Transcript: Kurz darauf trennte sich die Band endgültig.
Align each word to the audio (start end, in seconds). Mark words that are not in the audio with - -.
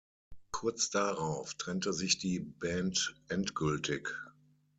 Kurz 0.51 0.89
darauf 0.89 1.53
trennte 1.59 1.93
sich 1.93 2.17
die 2.17 2.39
Band 2.39 3.13
endgültig. 3.29 4.09